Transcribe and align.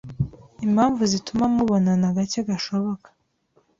impamvu 0.65 1.01
zituma 1.11 1.45
mubonana 1.53 2.07
gake 2.17 2.39
gashoboka. 2.49 3.07